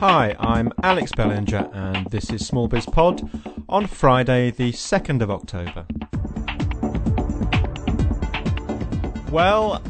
[0.00, 3.20] Hi, I'm Alex Bellinger, and this is Small Biz Pod
[3.68, 5.84] on Friday, the 2nd of October.
[9.30, 9.82] Well,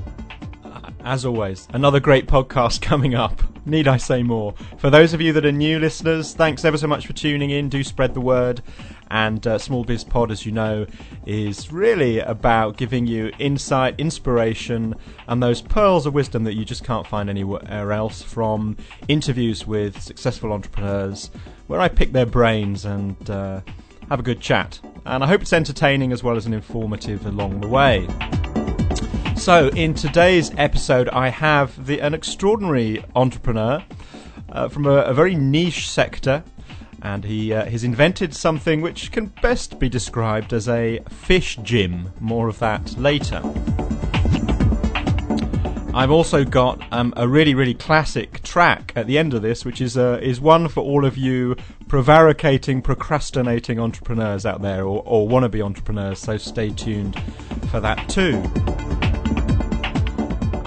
[0.65, 3.41] uh, as always, another great podcast coming up.
[3.65, 4.53] Need I say more?
[4.79, 7.69] For those of you that are new listeners, thanks ever so much for tuning in.
[7.69, 8.63] Do spread the word.
[9.11, 10.87] And uh, Small Biz Pod, as you know,
[11.27, 14.95] is really about giving you insight, inspiration,
[15.27, 18.77] and those pearls of wisdom that you just can't find anywhere else from
[19.09, 21.31] interviews with successful entrepreneurs,
[21.67, 23.61] where I pick their brains and uh,
[24.09, 24.81] have a good chat.
[25.07, 28.07] And I hope it's entertaining as well as an informative along the way.
[29.37, 33.83] So, in today's episode, I have the, an extraordinary entrepreneur
[34.53, 36.45] uh, from a, a, very niche sector,
[37.03, 42.13] and he uh, has invented something which can best be described as a fish gym.
[42.21, 43.43] More of that later.
[45.93, 49.81] I've also got um, a really, really classic track at the end of this, which
[49.81, 51.57] is uh, is one for all of you
[51.89, 56.21] prevaricating, procrastinating entrepreneurs out there, or, or wannabe entrepreneurs.
[56.21, 57.21] So stay tuned
[57.71, 58.41] for that too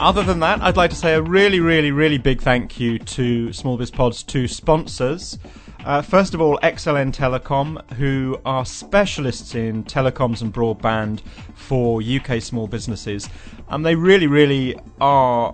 [0.03, 3.53] other than that, I'd like to say a really, really, really big thank you to
[3.53, 5.40] Small Biz Pod's two sponsors.
[5.86, 11.20] Uh, first of all, XLN Telecom, who are specialists in telecoms and broadband
[11.56, 13.28] for UK small businesses.
[13.67, 15.53] Um, they really, really are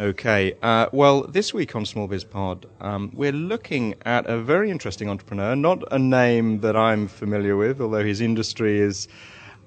[0.00, 4.70] Okay, uh, well, this week on Small Biz Pod, um, we're looking at a very
[4.70, 9.08] interesting entrepreneur, not a name that I'm familiar with, although his industry is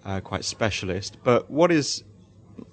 [0.06, 1.18] uh, quite specialist.
[1.24, 2.04] But what is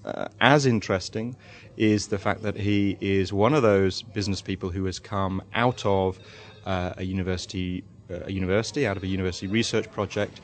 [0.06, 1.36] uh, as interesting
[1.76, 5.84] is the fact that he is one of those business people who has come out
[5.84, 6.18] of
[6.64, 10.40] uh, a university, uh, a university, out of a university research project,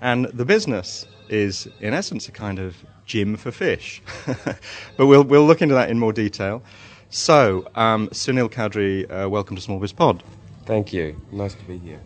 [0.00, 2.76] and the business is, in essence, a kind of
[3.06, 4.02] gym for fish.
[4.96, 6.62] but we'll, we'll look into that in more detail.
[7.10, 10.22] So, um, Sunil Kadri, uh, welcome to Small Biz Pod.
[10.64, 11.20] Thank you.
[11.30, 12.00] Nice to be here.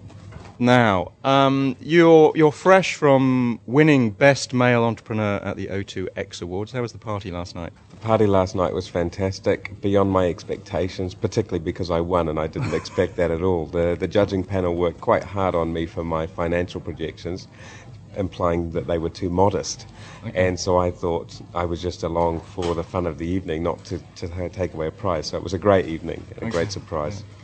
[0.59, 6.73] Now, um, you're you're fresh from winning Best Male Entrepreneur at the O2X Awards.
[6.73, 7.75] How was the party last night?
[7.91, 12.47] The party last night was fantastic, beyond my expectations, particularly because I won and I
[12.47, 13.67] didn't expect that at all.
[13.67, 17.49] The the judging panel worked quite hard on me for my financial projections,
[18.17, 19.87] implying that they were too modest.
[20.27, 20.47] Okay.
[20.47, 23.85] And so I thought I was just along for the fun of the evening, not
[23.87, 25.29] to, to take away a prize.
[25.29, 26.51] So it was a great evening a okay.
[26.51, 27.23] great surprise.
[27.23, 27.37] Yeah.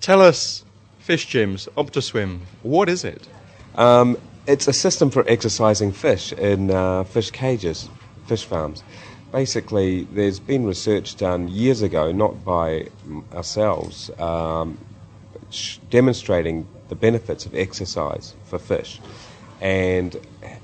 [0.00, 0.64] Tell us,
[0.98, 3.28] fish gyms, Optoswim, what is it?
[3.74, 4.16] Um,
[4.46, 7.88] it's a system for exercising fish in uh, fish cages,
[8.26, 8.82] fish farms.
[9.30, 12.88] Basically, there's been research done years ago, not by
[13.32, 14.78] ourselves, um,
[15.90, 19.00] demonstrating the benefits of exercise for fish
[19.60, 20.16] and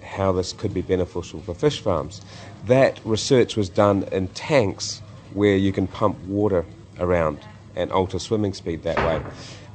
[0.02, 2.22] how this could be beneficial for fish farms.
[2.66, 5.02] That research was done in tanks
[5.34, 6.64] where you can pump water
[6.98, 7.38] around
[7.74, 9.22] and alter swimming speed that way.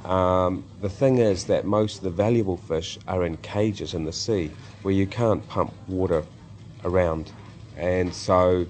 [0.04, 4.12] Um, the thing is that most of the valuable fish are in cages in the
[4.12, 4.50] sea
[4.82, 6.24] where you can't pump water
[6.84, 7.30] around.
[7.76, 8.66] And so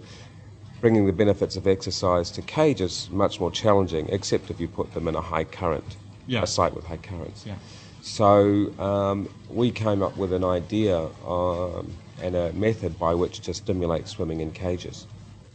[0.83, 4.93] bringing the benefits of exercise to cages is much more challenging, except if you put
[4.93, 5.97] them in a high current,
[6.27, 6.43] yeah.
[6.43, 7.47] a site with high currents.
[7.47, 7.55] Yeah.
[8.03, 13.55] So um, we came up with an idea um, and a method by which to
[13.55, 15.07] stimulate swimming in cages.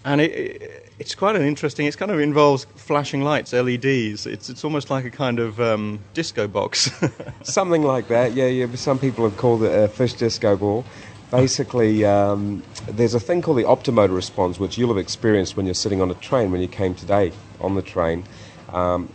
[0.06, 1.86] and it, it, it's quite an interesting.
[1.86, 4.26] It kind of involves flashing lights, LEDs.
[4.26, 6.90] It's it's almost like a kind of um, disco box.
[7.44, 8.34] Something like that.
[8.34, 8.74] Yeah, yeah.
[8.76, 10.86] Some people have called it a fish disco ball.
[11.30, 15.76] Basically, um, there's a thing called the optomotor response, which you'll have experienced when you're
[15.76, 16.52] sitting on a train.
[16.52, 18.24] When you came today on the train,
[18.72, 19.10] um,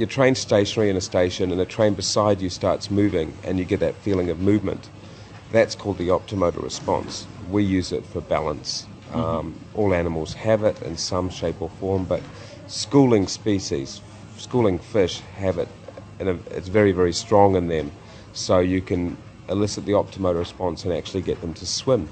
[0.00, 3.66] your train stationary in a station, and a train beside you starts moving, and you
[3.66, 4.88] get that feeling of movement.
[5.52, 7.26] That's called the optomotor response.
[7.50, 8.86] We use it for balance.
[9.10, 9.20] Mm-hmm.
[9.20, 12.22] Um, all animals have it in some shape or form, but
[12.66, 14.00] schooling species,
[14.38, 15.68] schooling fish have it,
[16.18, 17.92] and it's very, very strong in them.
[18.32, 19.18] So you can
[19.50, 22.08] elicit the optomotor response and actually get them to swim.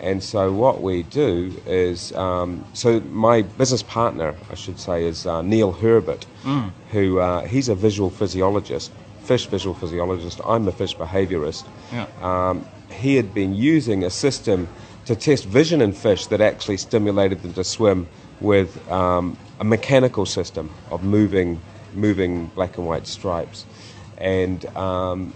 [0.00, 5.26] And so what we do is, um, so my business partner, I should say, is
[5.26, 6.70] uh, Neil Herbert, mm.
[6.90, 8.92] who uh, he's a visual physiologist,
[9.24, 10.40] fish visual physiologist.
[10.44, 11.66] I'm a fish behaviorist.
[11.92, 12.06] Yeah.
[12.20, 14.68] Um, he had been using a system
[15.06, 18.06] to test vision in fish that actually stimulated them to swim
[18.40, 21.60] with um, a mechanical system of moving,
[21.94, 23.64] moving black and white stripes,
[24.18, 25.32] and um,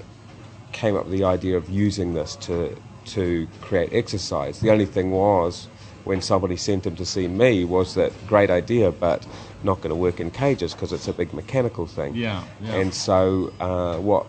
[0.72, 2.76] came up with the idea of using this to
[3.06, 4.60] to create exercise.
[4.60, 5.68] The only thing was,
[6.04, 9.26] when somebody sent him to see me, was that great idea, but
[9.62, 12.14] not going to work in cages because it's a big mechanical thing.
[12.14, 12.44] Yeah.
[12.60, 12.74] yeah.
[12.76, 14.26] And so uh, what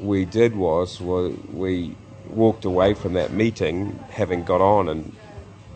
[0.00, 1.94] we did was, was we
[2.28, 5.12] walked away from that meeting, having got on and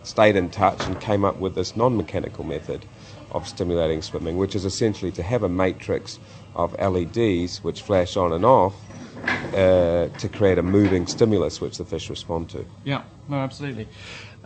[0.03, 2.85] stayed in touch, and came up with this non-mechanical method
[3.31, 6.19] of stimulating swimming, which is essentially to have a matrix
[6.55, 8.75] of LEDs which flash on and off
[9.23, 12.65] uh, to create a moving stimulus which the fish respond to.
[12.83, 13.87] Yeah, no, absolutely.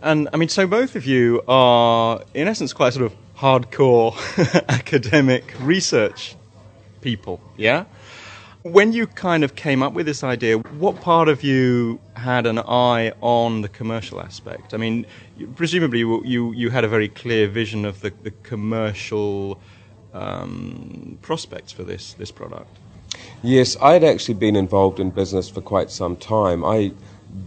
[0.00, 4.14] And I mean, so both of you are, in essence, quite sort of hardcore
[4.68, 6.36] academic research
[7.00, 7.84] people, yeah?
[8.62, 12.58] When you kind of came up with this idea, what part of you had an
[12.58, 14.74] eye on the commercial aspect?
[14.74, 15.06] I mean,
[15.54, 19.60] presumably you, you, you had a very clear vision of the, the commercial
[20.12, 22.76] um, prospects for this, this product.
[23.42, 26.64] Yes, I'd actually been involved in business for quite some time.
[26.64, 26.92] I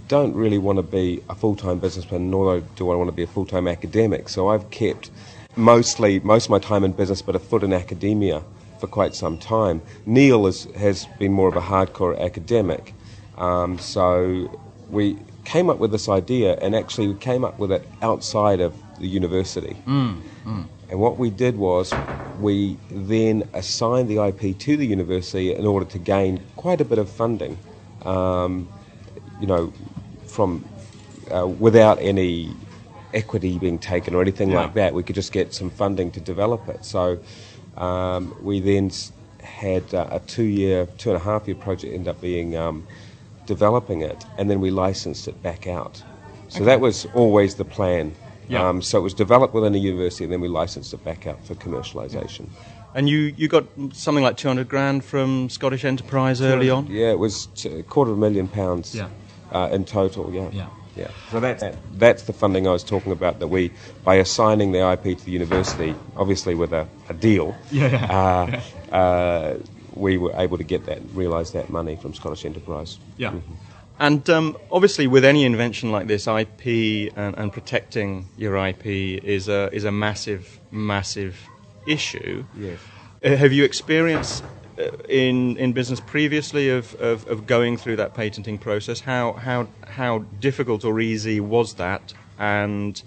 [0.07, 3.23] don't really want to be a full time businessman, nor do I want to be
[3.23, 4.29] a full time academic.
[4.29, 5.11] So I've kept
[5.55, 8.43] mostly most of my time in business, but a foot in academia
[8.79, 9.81] for quite some time.
[10.05, 12.93] Neil is, has been more of a hardcore academic.
[13.37, 14.49] Um, so
[14.89, 18.73] we came up with this idea, and actually we came up with it outside of
[18.99, 19.75] the university.
[19.85, 20.65] Mm, mm.
[20.89, 21.93] And what we did was
[22.39, 26.97] we then assigned the IP to the university in order to gain quite a bit
[26.97, 27.57] of funding,
[28.03, 28.67] um,
[29.39, 29.71] you know,
[30.25, 30.65] from
[31.31, 32.53] uh, without any
[33.13, 34.61] equity being taken or anything yeah.
[34.61, 34.93] like that.
[34.93, 36.85] We could just get some funding to develop it.
[36.85, 37.19] So
[37.77, 38.91] um, we then
[39.41, 42.85] had uh, a two-year, two and a half year project end up being um,
[43.45, 46.03] developing it, and then we licensed it back out.
[46.49, 46.65] So okay.
[46.65, 48.13] that was always the plan.
[48.49, 48.67] Yeah.
[48.67, 51.43] Um, so it was developed within a university, and then we licensed it back out
[51.45, 52.49] for commercialisation.
[52.95, 56.87] And you, you got something like 200 grand from Scottish Enterprise early on?
[56.87, 59.09] Yeah, it was a quarter of a million pounds yeah.
[59.51, 60.49] uh, in total, yeah.
[60.51, 60.67] yeah.
[60.95, 61.11] Yeah.
[61.31, 61.63] So that's,
[61.93, 63.71] that's the funding I was talking about, that we,
[64.03, 68.59] by assigning the IP to the university, obviously with a, a deal, yeah.
[68.91, 69.57] Uh, uh,
[69.93, 72.97] we were able to get that, realise that money from Scottish Enterprise.
[73.17, 73.31] Yeah.
[73.31, 73.53] Mm-hmm.
[73.99, 79.49] And um, obviously, with any invention like this, IP and, and, protecting your IP is
[79.49, 81.37] a is a massive, massive
[81.85, 82.45] issue.
[82.57, 82.79] Yes.
[83.23, 84.43] Uh, have you experienced
[84.77, 89.01] uh, in in business previously of, of, of, going through that patenting process?
[89.01, 92.13] How how how difficult or easy was that?
[92.37, 93.01] And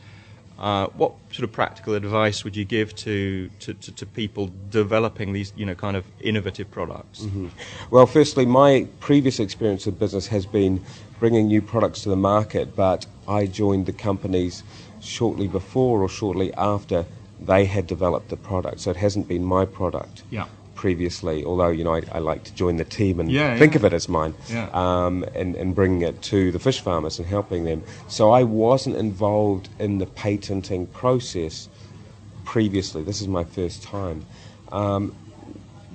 [0.62, 5.32] uh, what sort of practical advice would you give to, to, to, to, people developing
[5.32, 7.22] these, you know, kind of innovative products?
[7.22, 7.48] Mm-hmm.
[7.90, 10.80] Well, firstly, my previous experience of business has been
[11.18, 14.62] bringing new products to the market, but I joined the companies
[15.00, 17.06] shortly before or shortly after
[17.40, 20.22] they had developed the product, so it hasn't been my product.
[20.30, 20.46] Yeah
[20.82, 23.78] previously, although you know I, I, like to join the team and yeah, think yeah.
[23.78, 24.68] of it as mine, yeah.
[24.72, 27.84] um, and, and bringing it to the fish farmers and helping them.
[28.08, 31.68] So I wasn't involved in the patenting process
[32.44, 33.04] previously.
[33.04, 34.26] This is my first time.
[34.72, 35.14] Um,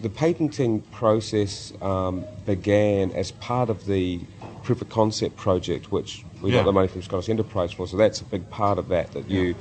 [0.02, 4.22] the patenting process um, began as part of the
[4.64, 7.90] proof of concept project, which we got the money from Scottish Enterprise for.
[7.90, 9.12] So that's a big part of that.
[9.12, 9.54] That you,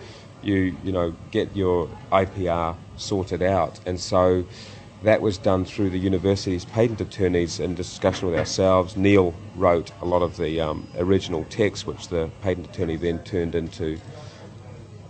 [0.42, 4.44] you, you know, get your IPR sorted out, and so
[5.02, 8.96] that was done through the university's patent attorneys in discussion with ourselves.
[8.96, 13.54] Neil wrote a lot of the um, original text, which the patent attorney then turned
[13.54, 13.98] into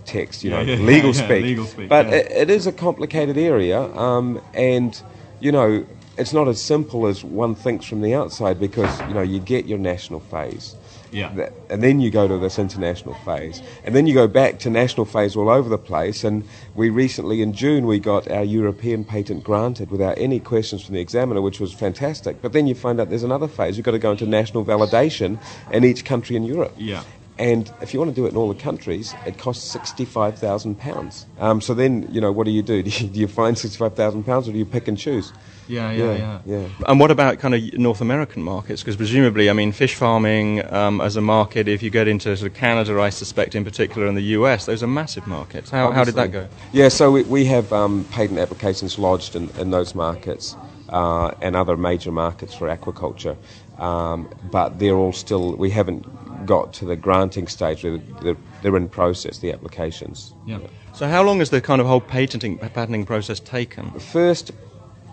[0.05, 1.43] text, you know, yeah, legal, yeah, speak.
[1.43, 1.89] legal, speak.
[1.89, 5.01] But it, it is a complicated area, um, and
[5.41, 5.85] you know,
[6.19, 9.67] it's not as simple as one thinks from the outside because you know you get
[9.67, 10.75] your national phase,
[11.13, 11.31] Yeah.
[11.35, 14.71] that, and then you go to this international phase, and then you go back to
[14.71, 16.25] national phase all over the place.
[16.25, 16.45] And
[16.75, 21.01] we recently, in June, we got our European patent granted without any questions from the
[21.01, 22.41] examiner, which was fantastic.
[22.43, 23.77] But then you find out there's another phase.
[23.77, 25.39] You've got to go into national validation
[25.71, 26.73] in each country in Europe.
[26.77, 27.03] Yeah.
[27.39, 30.77] And if you want to do it in all the countries, it costs sixty-five thousand
[30.77, 31.27] pounds.
[31.39, 32.83] Um, so then, you know, what do you do?
[32.87, 35.33] Do you, do you find sixty-five thousand pounds, or do you pick and choose?
[35.69, 36.69] Yeah, Yeah, yeah.
[36.87, 38.83] And what about kind of North American markets?
[38.83, 42.51] Because presumably, I mean, fish farming um, as a market, if you get into sort
[42.51, 45.71] of Canada, I suspect in particular, and the US, those are massive markets.
[45.71, 46.49] How, how did that go?
[46.73, 50.57] Yeah, so we, we have um, patent applications lodged in, in those markets
[50.89, 53.37] uh, and other major markets for aquaculture,
[53.79, 56.07] um, but they're all still, we haven't
[56.45, 57.83] got to the granting stage.
[57.83, 60.35] They're, they're, they're in process, the applications.
[60.47, 60.59] Yeah.
[60.93, 63.91] So how long has the kind of whole patenting patenting process taken?
[63.95, 64.51] The first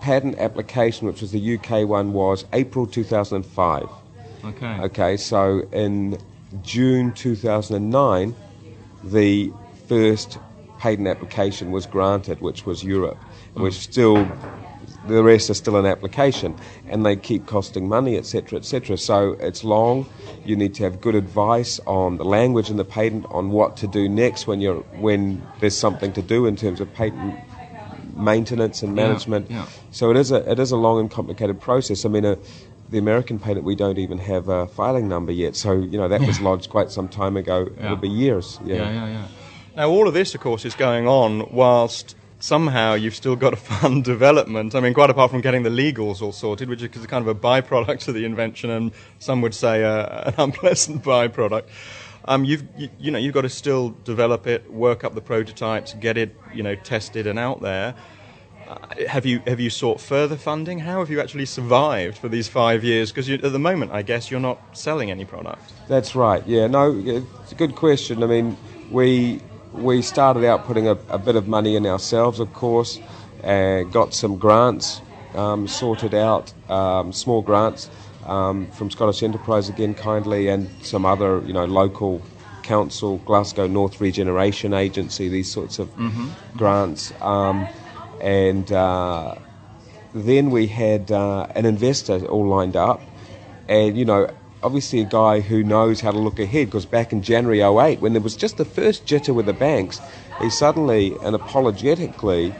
[0.02, 3.88] patent application, which was the UK one, was April 2005.
[4.46, 4.80] Okay.
[4.82, 6.18] Okay, so in
[6.62, 8.36] June 2009,
[9.04, 9.52] the
[9.88, 10.38] first
[10.78, 13.18] patent application was granted, which was Europe.
[13.56, 13.74] And we're mm.
[13.74, 14.28] still,
[15.08, 16.56] the rest are still in application,
[16.88, 18.98] and they keep costing money, etc., etc.
[18.98, 20.06] So it's long.
[20.46, 23.88] You need to have good advice on the language in the patent, on what to
[23.88, 27.36] do next when you're when there's something to do in terms of patent
[28.16, 29.50] maintenance and management.
[29.50, 29.66] yeah.
[29.92, 32.06] So it is a it is a long and complicated process.
[32.06, 32.36] I mean, uh,
[32.90, 35.56] the American patent we don't even have a filing number yet.
[35.56, 37.70] So you know that was lodged quite some time ago.
[37.78, 37.86] Yeah.
[37.86, 38.60] It'll be years.
[38.66, 38.76] Yeah.
[38.76, 39.28] Yeah, yeah, yeah.
[39.76, 43.56] Now, all of this, of course, is going on whilst somehow you've still got to
[43.80, 44.76] fund development.
[44.76, 47.40] I mean, quite apart from getting the legals all sorted, which is kind of a
[47.40, 51.64] byproduct of the invention, and some would say uh, an unpleasant byproduct.
[52.26, 55.94] Um, you've, you, you know, you've got to still develop it, work up the prototypes,
[55.94, 57.96] get it, you know, tested and out there.
[58.68, 60.80] Uh, have you have you sought further funding?
[60.80, 63.12] How have you actually survived for these five years?
[63.12, 65.72] Because at the moment, I guess you're not selling any product.
[65.88, 66.46] That's right.
[66.48, 66.68] Yeah.
[66.68, 68.24] No, it's a good question.
[68.24, 68.58] I mean,
[68.90, 69.42] we
[69.74, 73.00] we started out putting a, a bit of money in ourselves, of course,
[73.44, 75.02] and got some grants
[75.36, 77.90] um, sorted out, um, small grants
[78.26, 82.22] um, from Scottish Enterprise again, kindly, and some other, you know, local
[82.62, 85.90] council, Glasgow North Regeneration Agency, these sorts of
[86.56, 87.68] grants, um,
[88.22, 88.72] and.
[88.72, 89.36] Uh,
[90.14, 93.02] then we had uh, an investor all lined up,
[93.68, 94.30] and you know,
[94.64, 96.68] obviously a guy who knows how to look ahead.
[96.68, 100.02] Because back in January 08, when there was just the first jitter with the banks,
[100.40, 102.54] he suddenly and apologetically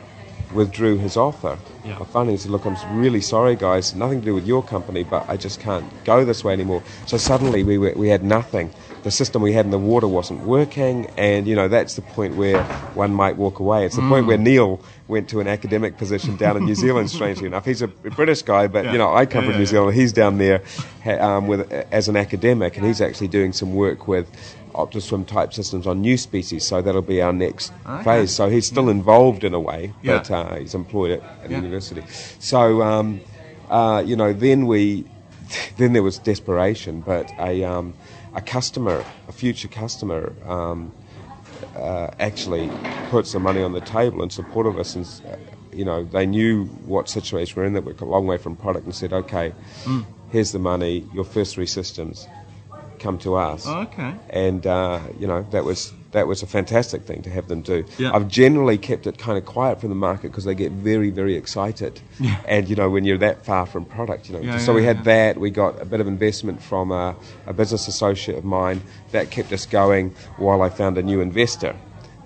[0.54, 1.58] withdrew his offer.
[1.84, 1.98] Yeah.
[2.06, 3.96] Finally said, "Look, I'm really sorry, guys.
[3.96, 7.18] Nothing to do with your company, but I just can't go this way anymore." So
[7.18, 8.72] suddenly we were, we had nothing.
[9.04, 12.36] The system we had in the water wasn't working, and you know that's the point
[12.36, 13.86] where one might walk away.
[13.86, 14.80] It's the point where Neil
[15.10, 17.10] went to an academic position down in New Zealand.
[17.12, 19.64] Strangely enough, he's a British guy, but you know I come Yeah, from yeah, New
[19.66, 19.70] yeah.
[19.70, 19.96] Zealand.
[19.98, 20.62] He's down there
[21.20, 24.28] um, with as an academic, and he's actually doing some work with
[24.74, 26.66] Optoswim type systems on new species.
[26.66, 28.04] So that'll be our next Okay.
[28.06, 28.34] phase.
[28.34, 30.18] So he's still involved in a way, Yeah.
[30.18, 31.58] but uh, he's employed at, at Yeah.
[31.58, 32.04] university.
[32.40, 33.20] So um,
[33.70, 35.06] uh, you know, then we,
[35.78, 37.94] then there was desperation, but a um,
[38.36, 40.34] a customer, a future customer.
[40.46, 40.92] Um,
[41.76, 42.70] uh, actually
[43.10, 45.36] put some money on the table in support of us, and uh,
[45.72, 48.86] you know they knew what situation we're in, that we're a long way from product,
[48.86, 49.54] and said, "Okay,
[49.86, 50.06] Mm.
[50.32, 51.08] here's the money.
[51.14, 52.28] Your first three systems
[53.00, 54.14] come to us." okay.
[54.30, 57.86] and uh, you know that was that was a fantastic thing to have them do.
[57.98, 58.14] Yeah.
[58.14, 61.36] I've generally kept it kind of quiet from the market because they get very very
[61.36, 62.00] excited,
[62.48, 64.42] and you know when you're that far from product, you know.
[64.42, 65.04] Yeah, so yeah, we had yeah.
[65.04, 65.38] that.
[65.40, 67.16] We got a bit of investment from a,
[67.46, 71.76] a business associate of mine that kept us going while I found a new investor.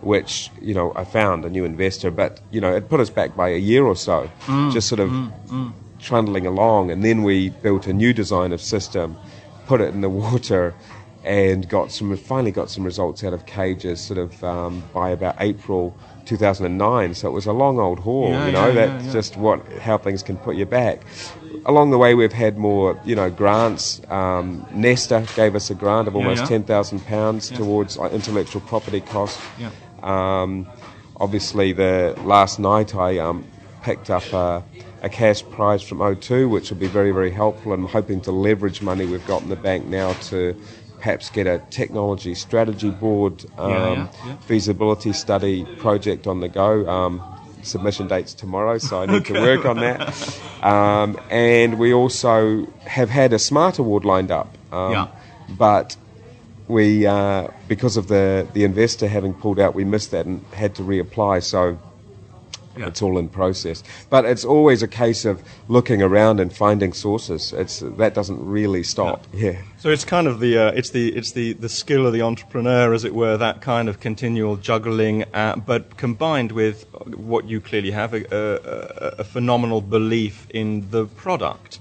[0.02, 3.36] Which you know, I found a new investor, but you know, it put us back
[3.36, 5.12] by a year or so, Mm, just sort of
[6.00, 9.18] trundling along, and then we built a new design of system,
[9.66, 10.76] put it in the water,
[11.24, 12.16] and got some.
[12.18, 15.96] Finally, got some results out of cages, sort of um, by about April
[16.26, 17.14] 2009.
[17.14, 18.68] So it was a long old haul, Yeah, you know.
[18.68, 21.02] yeah, that's yeah, just what how things can put you back.
[21.66, 24.02] Along the way, we've had more, you know, grants.
[24.10, 29.02] Um, Nesta gave us a grant of almost ten thousand pounds towards uh, intellectual property
[29.02, 29.42] costs.
[30.04, 30.68] Um,
[31.20, 33.44] obviously, the last night I um,
[33.82, 34.64] picked up a,
[35.02, 37.74] a cash prize from O2, which will be very, very helpful.
[37.74, 40.56] I'm hoping to leverage money we've got in the bank now to
[40.98, 44.36] perhaps get a technology strategy board, um, Yeah, yeah, yeah.
[44.38, 46.88] feasibility study project on the go.
[46.90, 47.22] Um,
[47.64, 50.40] submission dates tomorrow, so I need to work on that.
[50.64, 54.58] Um, and we also have had a smart award lined up.
[54.72, 54.92] Um.
[55.50, 55.96] But
[56.68, 60.76] we, uh, because of the, the investor having pulled out, we missed that and had
[60.76, 61.44] to reapply.
[61.44, 61.78] So
[62.80, 62.88] Yeah.
[62.88, 63.84] It's all in process.
[64.10, 67.54] But it's always a case of looking around and finding sources.
[67.54, 69.26] It's that doesn't really stop.
[69.34, 69.52] Yeah.
[69.52, 69.62] yeah.
[69.80, 72.94] So it's kind of the uh, it's the it's the, the skill of the entrepreneur,
[72.94, 77.92] as it were, that kind of continual juggling, uh, but combined with what you clearly
[77.92, 81.80] have a, a, a phenomenal belief in the product.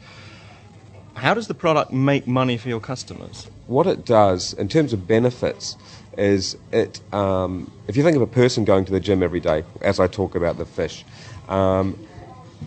[1.14, 3.50] How does the product make money for your customers?
[3.66, 5.76] What it does in terms of benefits
[6.16, 9.64] is it, um, if you think of a person going to the gym every day,
[9.80, 11.04] as I talk about the fish,
[11.48, 11.98] um,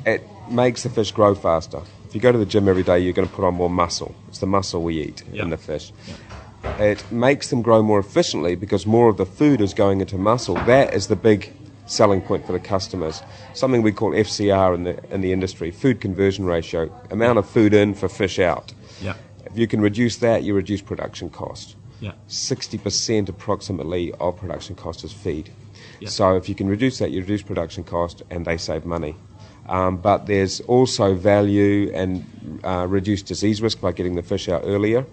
[0.06, 1.82] it makes the fish grow faster.
[2.08, 4.16] If you go to the gym every day, you're going to put on more muscle.
[4.28, 5.44] It's the muscle we eat yeah.
[5.44, 5.92] in the fish.
[6.08, 6.16] Yeah.
[6.80, 10.56] It makes them grow more efficiently because more of the food is going into muscle.
[10.56, 11.54] That is the big
[11.86, 13.22] selling point for the customers.
[13.54, 17.74] Something we call FCR in the in the industry, food conversion ratio, amount of food
[17.74, 18.74] in for fish out.
[19.02, 19.16] Yeah.
[19.46, 21.76] If you can reduce that, you reduce production cost.
[22.00, 22.14] Yeah.
[22.28, 25.50] 60% approximately of production cost is feed.
[26.00, 26.10] Yeah.
[26.10, 29.16] So if you can reduce that, you reduce production cost and they save money.
[29.68, 32.26] Um, but there's also value and
[32.64, 35.06] uh, reduced disease risk by getting the fish out earlier.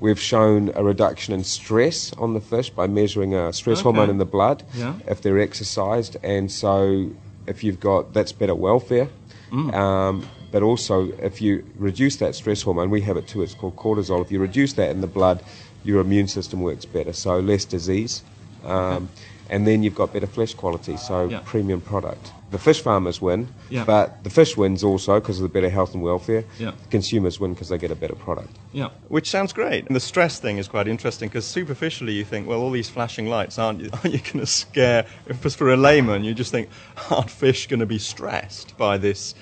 [0.00, 3.84] We've shown a reduction in stress on the fish by measuring a stress okay.
[3.84, 4.94] hormone in the blood yeah.
[5.06, 7.10] if they're exercised, and so
[7.46, 9.08] if you've got that's better welfare.
[9.50, 9.72] Mm.
[9.72, 13.42] Um, but also, if you reduce that stress hormone, we have it too.
[13.42, 14.20] It's called cortisol.
[14.20, 15.42] If you reduce that in the blood,
[15.84, 18.22] your immune system works better, so less disease.
[18.64, 19.08] Um,
[19.50, 21.40] and then you've got better flesh quality, so yeah.
[21.44, 22.32] premium product.
[22.50, 23.84] The fish farmers win, yeah.
[23.84, 26.44] but the fish wins also because of the better health and welfare.
[26.58, 26.72] Yeah.
[26.90, 28.56] consumers win because they get a better product.
[28.72, 29.86] Yeah, which sounds great.
[29.86, 33.28] And the stress thing is quite interesting because superficially you think, well, all these flashing
[33.28, 35.06] lights, aren't you, aren't you going to scare?
[35.26, 36.68] If for a layman, you just think,
[37.10, 39.34] aren't fish going to be stressed by this?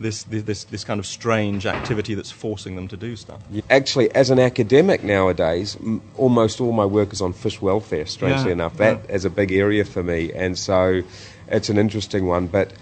[0.00, 3.40] This, this, this kind of strange activity that's forcing them to do stuff.
[3.68, 8.46] Actually, as an academic nowadays, m- almost all my work is on fish welfare, strangely
[8.46, 8.76] yeah, enough.
[8.78, 9.14] That yeah.
[9.14, 11.02] is a big area for me, and so
[11.48, 12.46] it's an interesting one.
[12.46, 12.72] But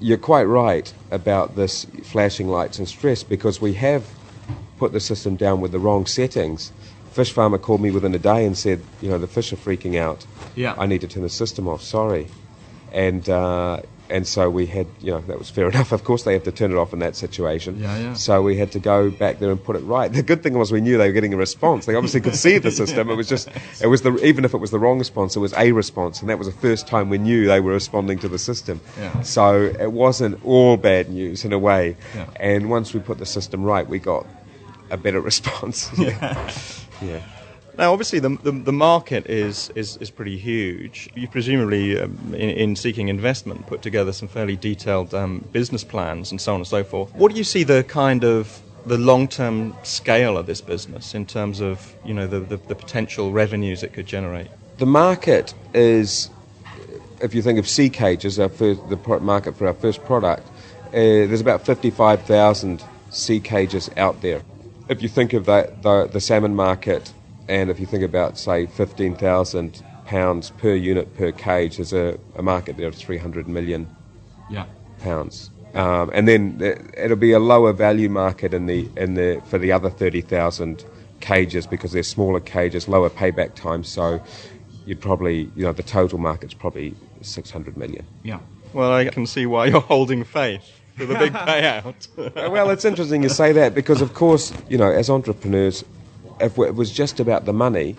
[0.00, 4.06] you're quite right about this flashing lights and stress because we have
[4.78, 6.72] put the system down with the wrong settings.
[7.12, 9.96] Fish farmer called me within a day and said, you know, the fish are freaking
[9.96, 10.26] out.
[10.56, 10.74] Yeah.
[10.76, 11.80] I need to turn the system off.
[11.80, 12.26] Sorry.
[12.92, 13.82] And uh,
[14.14, 15.90] and so we had, you know, that was fair enough.
[15.90, 17.80] Of course, they have to turn it off in that situation.
[17.80, 18.14] Yeah, yeah.
[18.14, 20.12] So we had to go back there and put it right.
[20.12, 21.86] The good thing was we knew they were getting a response.
[21.86, 23.10] They obviously could see the system.
[23.10, 23.48] It was just,
[23.82, 26.30] it was the even if it was the wrong response, it was a response, and
[26.30, 28.80] that was the first time we knew they were responding to the system.
[28.96, 29.22] Yeah.
[29.22, 31.96] So it wasn't all bad news in a way.
[32.14, 32.28] Yeah.
[32.36, 34.24] And once we put the system right, we got
[34.90, 35.90] a better response.
[35.98, 36.52] yeah.
[37.02, 37.20] yeah.
[37.76, 41.10] Now, obviously, the, the, the, market is, is, is pretty huge.
[41.14, 46.30] You presumably, um, in, in, seeking investment, put together some fairly detailed um, business plans
[46.30, 47.12] and so on and so forth.
[47.14, 51.60] What do you see the kind of the long-term scale of this business in terms
[51.60, 54.48] of you know the, the, the potential revenues it could generate?
[54.78, 56.30] The market is,
[57.20, 60.46] if you think of sea cages, our first, the market for our first product,
[60.88, 64.42] uh, there's about 55,000 sea cages out there.
[64.88, 67.12] If you think of that, the, the salmon market
[67.48, 72.42] and if you think about, say, 15,000 pounds per unit per cage, there's a, a
[72.42, 73.88] market there of 300 million
[74.50, 74.66] yeah.
[75.00, 75.50] pounds.
[75.74, 76.60] Um, and then
[76.96, 80.84] it'll be a lower value market in the, in the, for the other 30,000
[81.20, 83.82] cages because they're smaller cages, lower payback time.
[83.82, 84.22] So
[84.86, 88.06] you'd probably, you know, the total market's probably 600 million.
[88.22, 88.38] Yeah.
[88.72, 90.62] Well, I can see why you're holding faith
[90.96, 92.50] for the big payout.
[92.50, 95.84] well, it's interesting you say that because, of course, you know, as entrepreneurs,
[96.40, 97.96] if it was just about the money,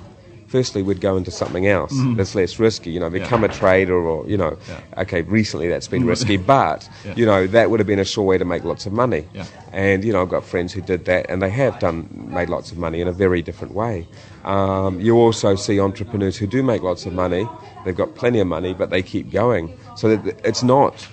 [0.48, 2.15] firstly we'd go into something else mm.
[2.15, 2.91] that's less risky.
[2.91, 3.50] You know, become yeah.
[3.50, 5.02] a trader, or you know, yeah.
[5.02, 7.13] okay, recently that's been risky, but yeah.
[7.15, 9.28] you know that would have been a sure way to make lots of money.
[9.71, 12.71] And you know, I've got friends who did that, and they have done made lots
[12.71, 14.08] of money in a very different way.
[14.43, 17.48] Um, you also see entrepreneurs who do make lots of money.
[17.84, 19.78] They've got plenty of money, but they keep going.
[19.95, 21.08] So it's not.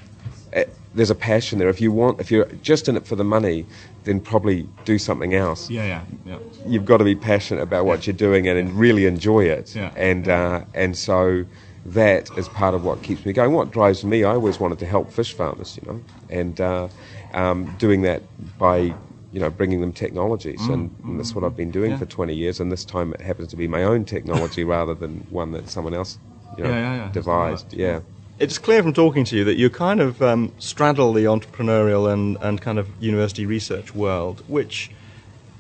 [0.53, 1.69] It, there's a passion there.
[1.69, 3.67] If you want, if you're just in it for the money,
[4.05, 5.71] then probably do something else.
[5.71, 6.39] Yeah, yeah, yeah.
[6.67, 9.75] You've got to be passionate about what you're doing and, and really enjoy it.
[9.75, 9.93] Yeah.
[9.97, 11.45] And uh, and so
[11.87, 13.53] that is part of what keeps me going.
[13.53, 16.01] What drives me, I always wanted to help fish farmers, you know,
[16.31, 16.89] and uh,
[17.35, 18.23] um, doing that
[18.59, 18.95] by
[19.33, 21.99] you know bringing them technologies, mm, and, and, that's what I've been doing yeah.
[21.99, 22.61] for 20 years.
[22.61, 25.95] And this time it happens to be my own technology rather than one that someone
[25.95, 26.19] else,
[26.59, 27.73] you know, yeah, yeah, devised.
[27.73, 28.01] Yeah
[28.43, 32.37] it's clear from talking to you that you kind of um, straddle the entrepreneurial and,
[32.41, 34.91] and kind of university research world, which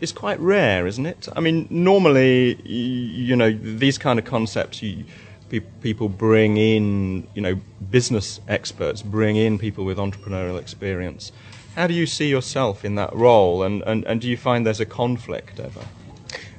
[0.00, 1.28] is quite rare, isn't it?
[1.36, 5.04] I mean, normally, you, know, these kind of concepts, you,
[5.48, 11.30] pe- people bring in, you know, business experts, bring in people with entrepreneurial experience.
[11.76, 14.80] How do you see yourself in that role, and, and, and do you find there's
[14.80, 15.84] a conflict ever?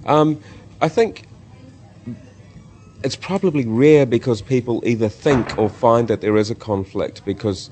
[0.05, 0.39] Um,
[0.79, 1.25] I think
[3.03, 7.69] it's probably rare because people either think or find that there is a conflict because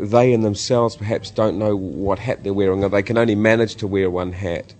[0.00, 3.76] they in themselves perhaps don't know what hat they're wearing, or they can only manage
[3.76, 4.74] to wear one hat.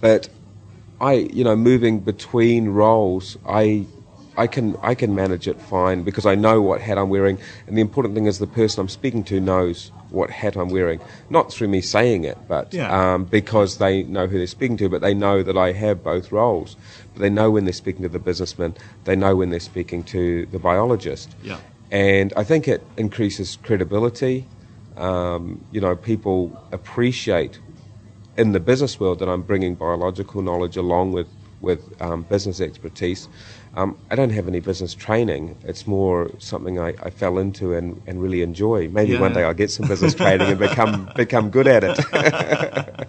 [0.00, 0.28] But
[1.00, 3.86] I, you know, moving between roles, I,
[4.38, 7.76] I can I can manage it fine because I know what hat I'm wearing, and
[7.76, 11.52] the important thing is the person I'm speaking to knows what hat I'm wearing, not
[11.52, 13.14] through me saying it, but Yeah.
[13.14, 16.30] um, because they know who they're speaking to, but they know that I have both
[16.32, 16.76] roles.
[17.16, 18.74] They know when they're speaking to the businessman,
[19.04, 21.34] they know when they're speaking to the biologist.
[21.42, 21.58] Yeah.
[21.90, 24.46] And I think it increases credibility.
[24.96, 27.60] Um, you know, people appreciate
[28.36, 31.28] in the business world that I'm bringing biological knowledge along with
[31.60, 33.28] with um, business expertise.
[33.76, 35.56] Um, I don't have any business training.
[35.64, 38.88] It's more something I, I fell into and, and really enjoy.
[38.88, 39.20] Maybe Yeah.
[39.20, 43.08] one day I'll get some business training and become become good at it.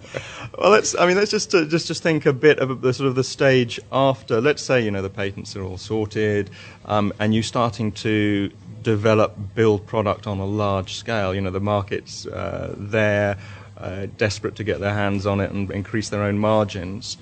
[0.58, 0.96] Well, let's.
[0.98, 3.24] I mean, let's just uh, just just think a bit of the sort of the
[3.24, 4.40] stage after.
[4.40, 6.48] Let's say you know the patents are all sorted,
[6.86, 8.50] um, and you're starting to
[8.82, 11.34] develop, build product on a large scale.
[11.34, 13.36] You know the market's uh, there,
[13.76, 17.18] uh, desperate to get their hands on it and increase their own margins.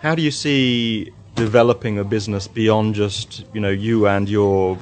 [0.00, 4.78] How do you see developing a business beyond just you know you and your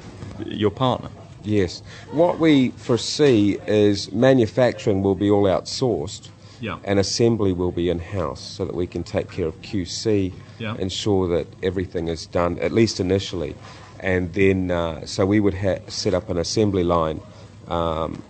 [0.46, 1.10] your partner?
[1.44, 1.82] yes.
[2.12, 6.30] What we foresee is manufacturing will be all outsourced.
[6.60, 6.78] Yeah.
[6.84, 10.74] And assembly will be in house so that we can take care of QC, Yeah.
[10.78, 13.54] ensure that everything is done, at least initially.
[14.00, 17.20] And then, uh, so we would ha- set up an assembly line
[17.68, 18.22] um,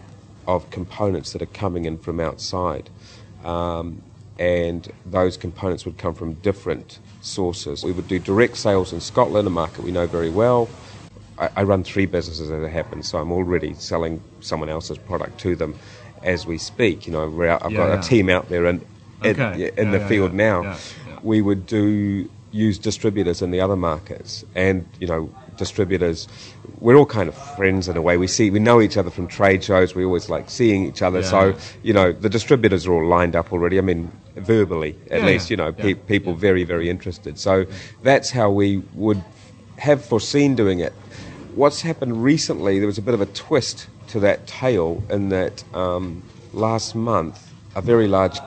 [0.49, 2.91] of components that are coming in from outside.
[3.45, 4.03] Um,
[4.39, 7.83] and those components would come from different sources.
[7.83, 10.69] We would do direct sales in Scotland, a market we know very well.
[11.39, 15.39] I, I run three businesses as it happens, so I'm already selling someone else's product
[15.41, 15.75] to them
[16.23, 17.07] as we speak.
[17.07, 18.01] You know, we're out, I've Yeah, got yeah.
[18.01, 18.85] a team out there in,
[19.23, 19.73] in, Okay.
[19.77, 20.77] in Yeah, the field now.
[21.23, 26.29] We would do use distributors in the other markets, and you know, distributors.
[26.79, 28.17] We're all kind of friends in a way.
[28.17, 29.95] We see, we know each other from trade shows.
[29.95, 31.21] We always like seeing each other.
[31.21, 31.31] Yeah.
[31.31, 33.79] So you know, the distributors are all lined up already.
[33.79, 35.51] I mean, verbally at Yeah, least.
[35.51, 37.39] You know, pe- people very very interested.
[37.39, 37.67] So
[38.03, 39.23] that's how we would
[39.79, 40.93] have foreseen doing it.
[41.55, 45.63] What's happened recently, there was a bit of a twist to that tale in that
[45.75, 48.39] um, last month, a very large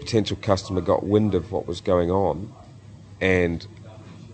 [0.00, 2.52] potential customer got wind of what was going on,
[3.20, 3.66] and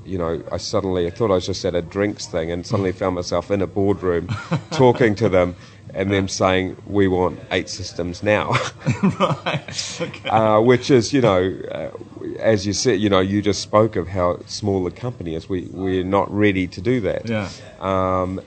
[0.08, 2.92] you know, I suddenly I thought I was just at a drinks thing, and suddenly
[2.92, 4.28] found myself in a boardroom
[4.70, 5.54] talking to them,
[5.94, 8.50] and them saying, "We want eight systems now."
[9.20, 10.00] right.
[10.00, 10.28] Okay.
[10.28, 11.90] uh, which is, you know, uh,
[12.38, 15.48] as you said, you know, you just spoke of how small the company is.
[15.48, 17.28] We we're not ready to do that.
[17.28, 17.50] Yeah.
[17.80, 18.40] Um,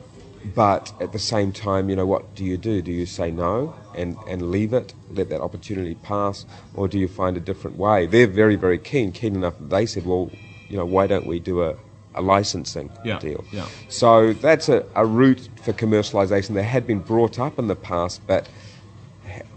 [0.56, 2.82] but at the same time, you know, what do you do?
[2.82, 7.08] Do you say no and, and leave it, let that opportunity pass, or do you
[7.08, 8.08] find a different way?
[8.08, 10.32] They're very, very keen, keen enough that they said, well,
[10.72, 11.76] you know, why don't we do a,
[12.16, 13.44] a licensing Yeah, deal?
[13.52, 13.68] yeah.
[13.90, 18.22] So that's a, a route for commercialization that had been brought up in the past,
[18.26, 18.48] but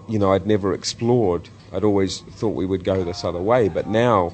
[0.08, 1.48] you know, I'd never explored.
[1.72, 4.32] I'd always thought we would go this other way, but now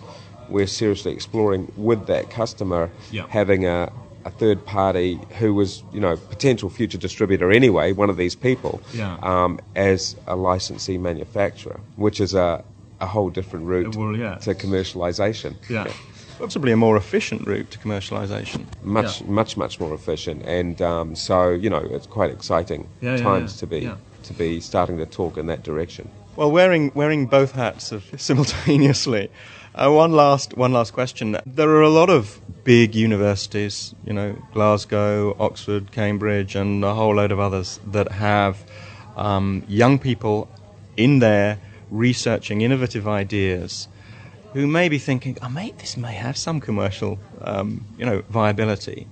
[0.49, 3.27] we're seriously exploring with that customer Yeah.
[3.29, 3.93] having a,
[4.25, 8.83] a third party who was, you know, potential future distributor anyway, one of these people,
[8.93, 9.17] Yeah.
[9.23, 12.65] um, as a licensee manufacturer, which is a,
[13.01, 14.35] a whole different route Well, yeah.
[14.47, 15.55] to commercialization.
[15.71, 15.87] Yeah.
[16.41, 18.65] Possibly a more efficient route to commercialization.
[18.83, 19.27] Much, Yeah.
[19.31, 23.55] much, much more efficient, and um, so you know it's quite exciting Yeah, yeah, times
[23.55, 23.61] yeah.
[23.61, 23.97] to be Yeah.
[24.29, 26.09] to be starting to talk in that direction.
[26.37, 29.29] Well, wearing wearing both hats of, simultaneously.
[29.75, 31.37] Uh, one last one last question.
[31.47, 37.15] There are a lot of big universities, you know, Glasgow, Oxford, Cambridge, and a whole
[37.17, 38.57] load of others that have
[39.17, 40.49] um, young people
[40.97, 41.59] in there
[41.91, 43.89] researching innovative ideas
[44.53, 49.07] who may be thinking, "Oh, mate, this may have some commercial, um, you know, viability."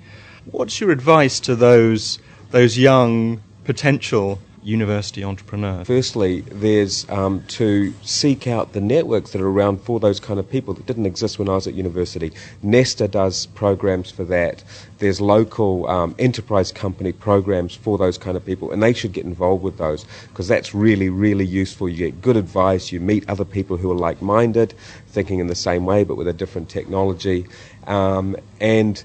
[0.51, 2.19] What's your advice to those
[2.51, 5.83] those young potential university entrepreneur?
[5.85, 10.49] Firstly, there's um, to seek out the networks that are around for those kind of
[10.49, 12.33] people that didn't exist when I was at university.
[12.63, 14.63] Nesta does programs for that.
[14.99, 19.25] There's local um, enterprise company programs for those kind of people, and they should get
[19.25, 21.89] involved with those because that's really, really useful.
[21.89, 24.75] You get good advice, you meet other people who are like minded,
[25.09, 27.47] thinking in the same way but with a different technology,
[27.87, 29.03] um, and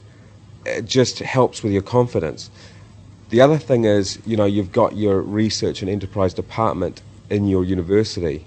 [0.65, 2.49] it just helps with your confidence.
[3.33, 7.63] The other thing is, you know, you've got your research and enterprise department in your
[7.65, 8.45] university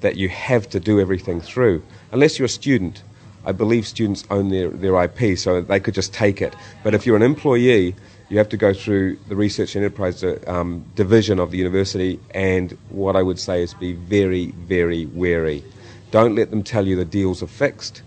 [0.00, 1.82] that you have to do everything through.
[2.12, 3.02] Unless you're a student,
[3.44, 6.56] I believe students own their, their IP, so they could just take it.
[6.82, 7.94] But if you're an employee,
[8.30, 12.18] you have to go through the research and enterprise uh, um, division of the university,
[12.30, 15.62] and what I would say is be very, very wary.
[16.10, 18.00] Don't let them tell you the deals are fixed.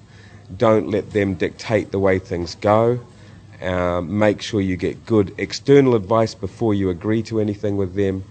[0.58, 3.00] Don't let them dictate the way things go.
[3.62, 8.24] Um, make sure you get good external advice before you agree to anything with them.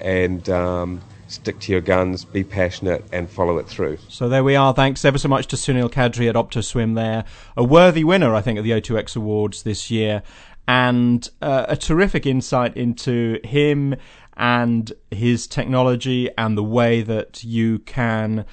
[0.00, 3.98] and um, stick to your guns, be passionate, and follow it through.
[4.08, 4.72] So there we are.
[4.72, 7.24] Thanks ever so much to Sunil Kadri at OptoSwim there.
[7.56, 10.22] A worthy winner, I think, of the O2X Awards this year.
[10.68, 13.94] And uh, a terrific insight into him
[14.36, 18.44] and his technology and the way that you can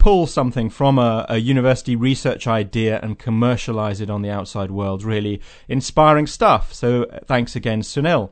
[0.00, 5.04] pull something from a, a, university research idea and commercialize it on the outside world.
[5.04, 6.72] Really inspiring stuff.
[6.72, 8.30] So thanks again, Sunil.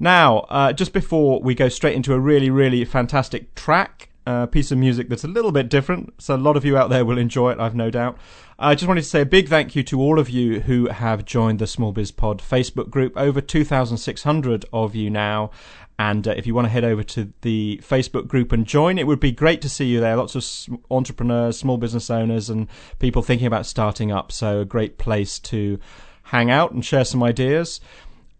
[0.00, 4.72] Now, uh, just before we go straight into a really, really fantastic track, uh, piece
[4.72, 7.18] of music that's a little bit different, so a lot of you out there will
[7.18, 8.18] enjoy it, I've no doubt.
[8.58, 11.26] I just wanted to say a big thank you to all of you who have
[11.26, 13.12] joined the Small Biz Pod Facebook group.
[13.14, 15.50] Over 2,600 of you now.
[15.98, 19.06] And uh, if you want to head over to the Facebook group and join, it
[19.06, 20.16] would be great to see you there.
[20.16, 24.32] Lots of entrepreneurs, small business owners, and people thinking about starting up.
[24.32, 25.78] So, a great place to
[26.22, 27.78] hang out and share some ideas.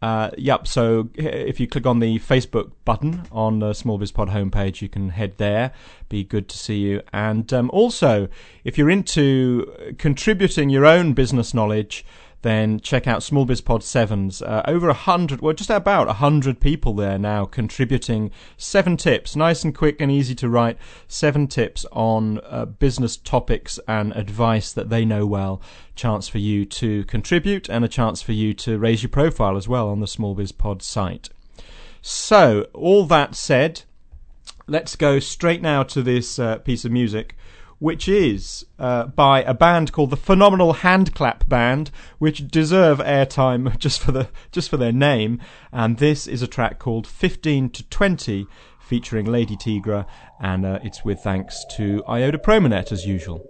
[0.03, 0.67] Uh, yep.
[0.67, 4.89] So if you click on the Facebook button on the Small Biz Pod homepage, you
[4.89, 5.73] can head there.
[6.09, 7.03] Be good to see you.
[7.13, 8.29] And um, also,
[8.65, 12.05] if you're into contributing your own business knowledge,
[12.43, 14.43] then check out Small Biz Pod Sevens.
[14.43, 19.35] Uh, over a hundred, well, just about a hundred people there now contributing seven tips,
[19.35, 20.79] nice and quick and easy to write.
[21.09, 25.61] Seven tips on uh, business topics and advice that they know well.
[25.95, 29.67] Chance for you to contribute and a chance for you to raise your profile as
[29.67, 31.31] well on the Small Biz Pod site.
[32.03, 33.83] So, all that said,
[34.69, 37.35] let's go straight now to this uh, piece of music
[37.79, 44.01] which is uh, by a band called the Phenomenal Handclap Band, which deserve airtime just
[44.01, 45.41] for the just for their name.
[45.73, 48.47] And this is a track called 15 to 20,
[48.81, 50.07] featuring Lady Tigra,
[50.41, 53.45] and uh, it's with thanks to IODA Promonet as usual.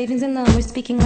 [0.00, 0.46] Savings and loan.
[0.54, 0.96] We're speaking